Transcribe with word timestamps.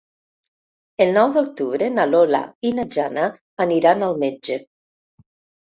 El 1.05 1.13
nou 1.17 1.35
d'octubre 1.35 1.89
na 1.99 2.07
Lola 2.15 2.41
i 2.71 2.75
na 2.81 2.87
Jana 2.97 3.29
aniran 3.69 4.09
al 4.11 4.21
metge. 4.27 4.63